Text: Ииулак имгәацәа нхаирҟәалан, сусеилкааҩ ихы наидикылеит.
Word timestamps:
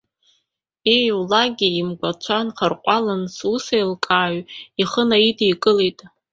Ииулак 0.95 1.57
имгәацәа 1.81 2.39
нхаирҟәалан, 2.47 3.21
сусеилкааҩ 3.35 4.39
ихы 4.81 5.03
наидикылеит. 5.09 5.99